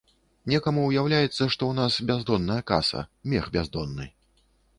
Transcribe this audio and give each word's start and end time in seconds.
Некаму 0.51 0.85
ўяўляецца, 0.85 1.35
што 1.35 1.47
ў 1.67 1.73
нас 1.81 1.99
бяздонная 2.11 2.57
каса, 2.73 3.05
мех 3.35 3.45
бяздонны. 3.59 4.11